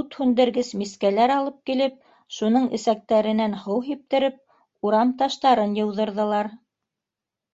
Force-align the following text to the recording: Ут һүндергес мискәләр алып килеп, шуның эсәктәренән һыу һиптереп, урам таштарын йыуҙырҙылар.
Ут 0.00 0.12
һүндергес 0.16 0.68
мискәләр 0.82 1.32
алып 1.36 1.56
килеп, 1.70 1.96
шуның 2.36 2.68
эсәктәренән 2.78 3.56
һыу 3.64 3.80
һиптереп, 3.88 4.38
урам 4.90 5.12
таштарын 5.24 5.74
йыуҙырҙылар. 5.80 6.52